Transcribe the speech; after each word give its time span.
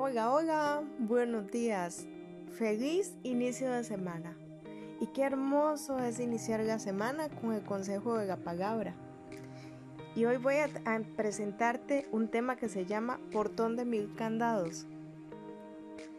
Hola, 0.00 0.32
hola, 0.32 0.84
buenos 1.00 1.50
días. 1.50 2.06
Feliz 2.56 3.16
inicio 3.24 3.68
de 3.72 3.82
semana. 3.82 4.38
Y 5.00 5.08
qué 5.08 5.22
hermoso 5.22 5.98
es 5.98 6.20
iniciar 6.20 6.60
la 6.60 6.78
semana 6.78 7.28
con 7.28 7.52
el 7.52 7.64
consejo 7.64 8.16
de 8.16 8.24
la 8.24 8.36
palabra. 8.36 8.94
Y 10.14 10.24
hoy 10.24 10.36
voy 10.36 10.54
a, 10.54 10.68
presentarte 11.16 12.06
un 12.12 12.28
tema 12.28 12.54
que 12.54 12.68
se 12.68 12.86
llama 12.86 13.18
Portón 13.32 13.74
de 13.74 13.84
mil 13.84 14.14
candados. 14.14 14.86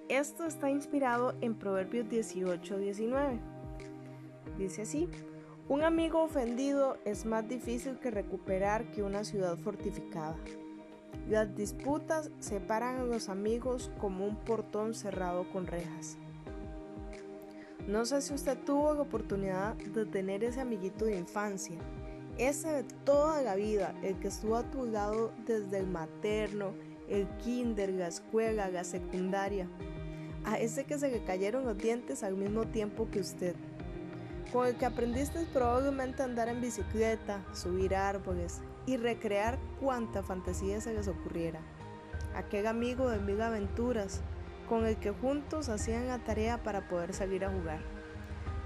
Esto 0.10 0.44
está 0.44 0.70
inspirado 0.70 1.36
en 1.40 1.56
Proverbios 1.56 2.08
18-19. 2.08 3.40
Dice 4.58 4.82
así, 4.82 5.08
un 5.70 5.84
amigo 5.84 6.22
ofendido 6.22 6.98
es 7.06 7.26
más 7.26 7.48
difícil 7.48 7.98
que 8.00 8.12
recuperar 8.12 8.92
que 8.92 9.04
una 9.04 9.24
ciudad 9.24 9.58
fortificada. 9.58 10.36
Las 11.30 11.56
disputas 11.56 12.32
separan 12.40 12.98
a 12.98 13.04
los 13.04 13.30
amigos 13.30 13.92
como 14.00 14.26
un 14.26 14.36
portón 14.36 14.94
cerrado 14.94 15.48
con 15.52 15.68
rejas. 15.68 16.18
No 17.88 18.06
sé 18.06 18.22
si 18.22 18.34
usted 18.34 18.58
tuvo 18.66 18.94
la 18.94 19.02
oportunidad 19.02 19.76
de 19.76 20.06
tener 20.06 20.44
ese 20.44 20.62
amiguito 20.62 21.06
de 21.06 21.18
infancia, 21.18 21.78
ese 22.38 22.70
de 22.70 22.84
toda 23.04 23.42
la 23.42 23.56
vida, 23.56 23.94
el 24.02 24.20
que 24.20 24.28
estuvo 24.28 24.56
a 24.56 24.64
tu 24.64 24.86
lado 24.86 25.32
desde 25.46 25.80
el 25.80 25.88
materno, 25.88 26.74
el 27.10 27.28
kinder, 27.38 27.90
la 27.90 28.08
escuela, 28.08 28.70
la 28.70 28.84
secundaria, 28.84 29.68
a 30.46 30.58
ese 30.58 30.86
que 30.86 30.98
se 30.98 31.10
le 31.10 31.24
cayeron 31.24 31.66
los 31.66 31.78
dientes 31.78 32.24
al 32.24 32.36
mismo 32.36 32.66
tiempo 32.66 33.10
que 33.12 33.20
usted, 33.20 33.56
con 34.54 34.68
el 34.68 34.76
que 34.76 34.86
aprendiste 34.86 35.46
probablemente 35.54 36.22
a 36.22 36.26
andar 36.26 36.48
en 36.48 36.62
bicicleta, 36.62 37.44
subir 37.54 37.96
árboles, 37.96 38.62
y 38.90 38.98
recrear 38.98 39.60
cuanta 39.80 40.24
fantasía 40.24 40.82
se 40.82 40.96
les 40.96 41.08
ocurriera. 41.08 41.60
Aquel 42.36 42.66
amigo 42.66 43.08
de 43.08 43.20
mil 43.20 43.40
aventuras 43.40 44.22
con 44.68 44.88
el 44.88 44.98
que 44.98 45.12
juntos 45.12 45.70
hacían 45.70 46.08
la 46.08 46.18
tarea 46.18 46.64
para 46.64 46.88
poder 46.88 47.14
salir 47.14 47.46
a 47.46 47.52
jugar. 47.52 47.82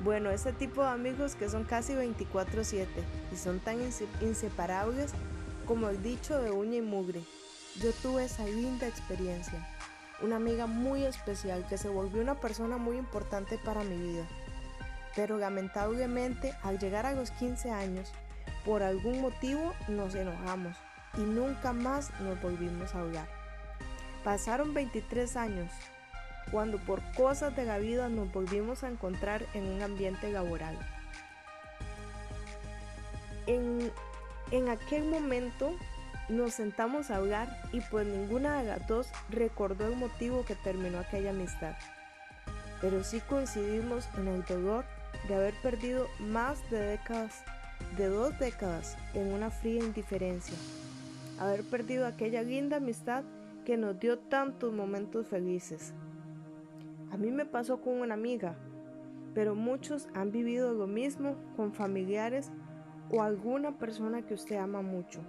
Bueno, 0.02 0.31
ese 0.31 0.53
tipo 0.53 0.81
de 0.81 0.88
amigos 0.88 1.36
que 1.36 1.50
son 1.50 1.66
casi 1.66 1.94
24/7 1.94 2.88
y 3.34 3.36
son 3.36 3.59
tan 3.59 3.80
inseparables 4.22 5.12
como 5.66 5.89
el 5.89 6.02
dicho 6.02 6.42
de 6.42 6.52
uña 6.52 6.78
y 6.78 6.81
mugre. 6.81 7.22
Yo 7.81 7.92
tuve 8.02 8.23
esa 8.23 8.45
linda 8.45 8.88
experiencia. 8.88 9.67
Una 10.22 10.38
amiga 10.38 10.67
muy 10.67 11.03
especial 11.03 11.67
que 11.67 11.78
se 11.78 11.90
volvió 11.90 12.22
una 12.22 12.40
persona 12.40 12.78
muy 12.78 12.95
importante 12.95 13.58
para 13.58 13.84
mi 13.84 13.97
vida. 13.97 14.25
Pero 15.17 15.38
lamentablemente 15.38 16.53
al 16.64 16.80
llegar 16.80 17.06
a 17.06 17.14
los 17.14 17.31
15 17.31 17.72
años 17.72 18.14
por 18.66 18.83
algún 18.83 19.22
motivo 19.22 19.73
nos 19.88 20.16
enojamos 20.16 20.78
y 21.17 21.22
nunca 21.22 21.73
más 21.73 22.11
nos 22.22 22.42
volvimos 22.42 22.95
a 22.95 23.02
hablar. 23.02 23.28
Pasaron 24.23 24.73
23 24.73 25.36
años 25.36 25.72
cuando 26.52 26.78
por 26.78 27.02
cosas 27.14 27.56
de 27.56 27.66
la 27.66 27.78
vida 27.78 28.09
nos 28.09 28.31
volvimos 28.31 28.84
a 28.84 28.89
encontrar 28.89 29.45
en 29.53 29.67
un 29.67 29.81
ambiente 29.81 30.31
laboral. 30.31 30.78
En, 33.47 33.91
en 34.52 34.69
aquel 34.69 35.03
momento 35.03 35.75
nos 36.30 36.53
sentamos 36.53 37.11
a 37.11 37.17
hablar 37.17 37.50
y 37.73 37.81
pues 37.81 38.08
ninguna 38.08 38.59
de 38.59 38.69
las 38.69 38.88
dos 38.88 39.09
recordó 39.30 39.88
el 39.88 39.97
motivo 39.97 40.45
que 40.45 40.56
terminó 40.56 41.00
aquella 41.00 41.31
amistad. 41.31 41.75
Pero 42.81 43.03
sí 43.03 43.19
coincidimos 43.22 44.08
en 44.17 44.28
el 44.28 44.44
dolor 44.45 44.86
de 45.28 45.36
haber 45.36 45.53
perdido 45.61 46.08
más 46.19 46.69
de 46.69 46.80
décadas 46.80 47.44
de 47.98 48.08
dos 48.08 48.38
décadas 48.39 48.98
en 49.14 49.34
una 49.34 49.52
fría 49.52 49.84
indiferencia, 49.84 50.56
haber 51.39 51.64
perdido 51.64 52.08
aquella 52.08 52.42
linda 52.42 52.78
amistad 52.78 53.23
que 53.66 53.78
nos 53.78 54.00
dio 54.00 54.20
tantos 54.20 54.73
momentos 54.73 55.28
felices. 55.28 55.94
A 57.12 57.17
mí 57.17 57.31
me 57.31 57.45
pasó 57.45 57.81
con 57.81 58.02
una 58.02 58.16
amiga, 58.16 58.56
pero 59.34 59.56
muchos 59.56 60.08
han 60.14 60.31
vivido 60.31 60.73
lo 60.73 60.88
mismo 60.88 61.35
con 61.56 61.74
familiares 61.74 62.52
o 63.12 63.22
alguna 63.22 63.78
persona 63.78 64.24
que 64.24 64.34
usted 64.34 64.57
ama 64.57 64.81
mucho. 64.81 65.22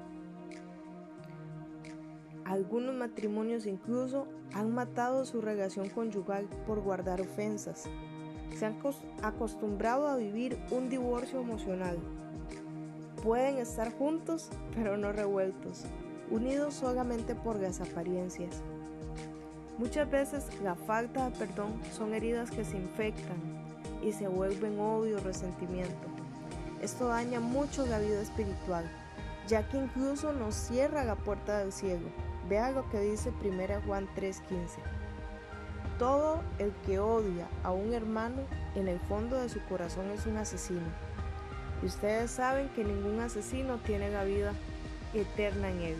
Algunos 2.45 2.95
matrimonios 2.95 3.67
incluso 3.67 4.27
han 4.55 4.75
matado 4.75 5.25
su 5.25 5.41
relación 5.41 5.89
conyugal 5.89 6.49
por 6.67 6.81
guardar 6.81 7.21
ofensas. 7.21 7.84
Se 8.55 8.67
han 8.67 8.78
acostumbrado 9.23 10.09
a 10.09 10.17
vivir 10.17 10.59
un 10.71 10.89
divorcio 10.89 11.41
emocional 11.41 11.99
Pueden 13.25 13.57
estar 13.57 13.91
juntos, 13.97 14.51
pero 14.75 14.99
no 14.99 15.11
revueltos, 15.11 15.85
unidos 16.31 16.75
solamente 16.75 17.35
por 17.35 17.59
las 17.59 17.81
apariencias. 17.81 18.62
Muchas 19.79 20.11
veces 20.11 20.45
la 20.62 20.75
falta 20.75 21.31
de 21.31 21.39
perdón 21.39 21.73
son 21.91 22.13
heridas 22.13 22.51
que 22.51 22.67
se 22.67 22.77
infectan 22.77 23.39
y 24.03 24.13
se 24.13 24.29
vuelven 24.29 24.79
odio 24.79 25.19
resentimiento. 25.21 26.07
Esto 26.83 27.09
daña 27.09 27.41
mucho 27.41 27.87
la 27.87 27.99
vida 27.99 28.21
espiritual, 28.21 28.84
ya 29.49 29.67
que 29.71 29.79
incluso 29.79 30.34
nos 30.34 30.55
cierra 30.55 31.03
la 31.03 31.17
puerta 31.17 31.61
del 31.61 31.73
cielo. 31.73 32.07
Vea 32.47 32.73
lo 32.73 32.91
que 32.91 33.01
dice 33.01 33.33
1 33.43 33.81
Juan 33.87 34.07
3:15. 34.15 34.81
Todo 35.99 36.43
el 36.59 36.73
que 36.84 36.99
odia 36.99 37.49
a 37.63 37.73
un 37.73 37.95
hermano 37.95 38.43
en 38.75 38.87
el 38.87 39.01
fondo 39.01 39.41
de 39.41 39.49
su 39.49 39.65
corazón 39.65 40.11
es 40.11 40.27
un 40.27 40.37
asesino. 40.37 41.15
Ustedes 41.84 42.31
saben 42.31 42.71
que 42.71 42.83
ningún 42.83 43.21
asesino 43.21 43.77
tiene 43.77 44.11
la 44.11 44.25
vida 44.25 44.55
eterna 45.12 45.71
en 45.71 45.83
él. 45.83 45.97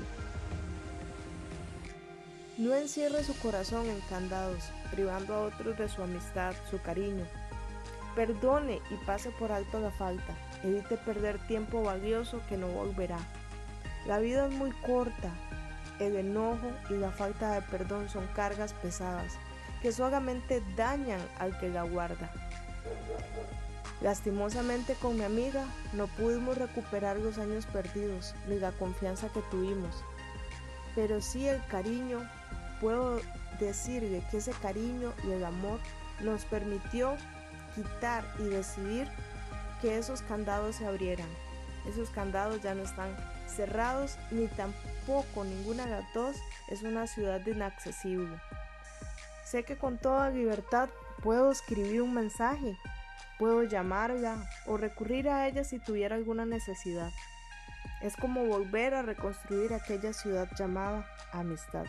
No 2.57 2.75
encierre 2.75 3.23
su 3.23 3.39
corazón 3.39 3.87
en 3.91 4.01
candados, 4.09 4.71
privando 4.91 5.35
a 5.35 5.41
otros 5.43 5.77
de 5.77 5.91
su 5.91 6.03
amistad, 6.03 6.55
su 6.71 6.81
cariño. 6.81 7.27
Perdone 8.17 8.81
y 8.91 9.05
pase 9.05 9.31
por 9.33 9.53
alto 9.53 9.79
la 9.79 9.91
falta. 9.91 10.35
Evite 10.63 10.97
perder 10.97 11.39
tiempo 11.47 11.83
valioso 11.83 12.41
que 12.49 12.57
no 12.57 12.69
volverá. 12.69 13.19
La 14.07 14.19
vida 14.21 14.47
es 14.47 14.55
muy 14.55 14.71
corta. 14.87 15.31
El 16.01 16.17
enojo 16.17 16.71
y 16.89 16.95
la 16.95 17.11
falta 17.11 17.53
de 17.53 17.63
perdón 17.63 18.09
son 18.09 18.27
cargas 18.29 18.73
pesadas 18.73 19.35
que 19.83 19.93
solamente 19.93 20.63
dañan 20.77 21.21
al 21.39 21.59
que 21.59 21.69
la 21.69 21.83
guarda. 21.83 22.31
Lastimosamente 24.01 24.95
con 24.95 25.17
mi 25.17 25.25
amiga 25.25 25.65
no 25.93 26.09
pudimos 26.09 26.59
recuperar 26.59 27.17
los 27.17 27.39
años 27.39 27.67
perdidos 27.67 28.35
ni 28.49 28.59
la 28.59 28.73
confianza 28.73 29.29
que 29.29 29.41
tuvimos, 29.51 30.05
pero 30.95 31.21
sí 31.21 31.49
el 31.49 31.65
cariño, 31.67 32.21
puedo 32.81 33.21
decirle 33.59 34.23
que 34.31 34.39
ese 34.39 34.53
cariño 34.53 35.13
y 35.25 35.31
el 35.31 35.45
amor 35.45 35.79
nos 36.21 36.45
permitió 36.45 37.17
quitar 37.75 38.25
y 38.39 38.45
decidir 38.45 39.09
que 39.81 39.99
esos 39.99 40.23
candados 40.23 40.77
se 40.77 40.87
abrieran. 40.87 41.29
Esos 41.89 42.09
candados 42.11 42.63
ya 42.63 42.75
no 42.75 42.83
están 42.83 43.15
cerrados 43.47 44.17
ni 44.31 44.47
tampoco 44.49 45.45
ninguna 45.45 45.87
de 45.87 46.03
dos 46.15 46.37
es 46.69 46.83
una 46.83 47.07
ciudad 47.07 47.45
inaccesible. 47.47 48.37
Sé 49.45 49.65
que 49.65 49.77
con 49.77 49.99
toda 49.99 50.31
libertad 50.31 50.89
puedo 51.23 51.51
escribir 51.53 52.03
un 52.03 52.15
mensaje 52.15 52.79
Puedo 53.45 53.63
llamarla 53.63 54.49
o 54.65 54.79
recurrir 54.79 55.29
a 55.29 55.47
ella 55.47 55.65
si 55.65 55.79
tuviera 55.79 56.17
alguna 56.17 56.47
necesidad. 56.47 57.11
Es 58.01 58.17
como 58.17 58.47
volver 58.47 58.95
a 58.95 59.03
reconstruir 59.03 59.75
aquella 59.75 60.15
ciudad 60.15 60.49
llamada 60.59 61.07
amistad. 61.31 61.85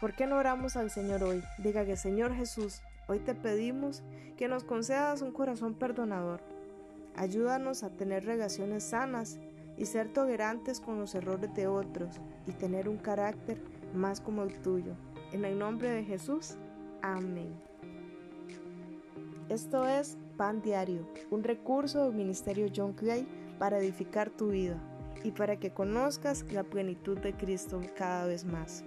¿Por 0.00 0.14
qué 0.14 0.26
no 0.26 0.36
oramos 0.36 0.76
al 0.76 0.90
Señor 0.90 1.22
hoy? 1.22 1.44
Diga 1.58 1.84
que 1.84 1.98
Señor 1.98 2.34
Jesús, 2.34 2.80
hoy 3.08 3.18
te 3.18 3.34
pedimos 3.34 4.02
que 4.38 4.48
nos 4.48 4.64
concedas 4.64 5.20
un 5.20 5.32
corazón 5.32 5.74
perdonador. 5.74 6.40
Ayúdanos 7.14 7.82
a 7.82 7.90
tener 7.90 8.24
relaciones 8.24 8.84
sanas 8.84 9.38
y 9.76 9.84
ser 9.84 10.10
tolerantes 10.14 10.80
con 10.80 10.98
los 10.98 11.14
errores 11.14 11.52
de 11.52 11.66
otros 11.66 12.22
y 12.46 12.52
tener 12.52 12.88
un 12.88 12.96
carácter 12.96 13.62
más 13.92 14.18
como 14.22 14.44
el 14.44 14.62
tuyo. 14.62 14.94
En 15.30 15.44
el 15.44 15.58
nombre 15.58 15.90
de 15.90 16.04
Jesús, 16.04 16.56
amén. 17.02 17.52
Esto 19.52 19.86
es 19.86 20.16
Pan 20.38 20.62
Diario, 20.62 21.06
un 21.30 21.44
recurso 21.44 22.06
del 22.06 22.14
Ministerio 22.14 22.68
John 22.74 22.94
Clay 22.94 23.26
para 23.58 23.78
edificar 23.80 24.30
tu 24.30 24.48
vida 24.48 24.82
y 25.24 25.30
para 25.30 25.58
que 25.58 25.74
conozcas 25.74 26.50
la 26.50 26.64
plenitud 26.64 27.18
de 27.18 27.34
Cristo 27.34 27.78
cada 27.94 28.24
vez 28.24 28.46
más. 28.46 28.82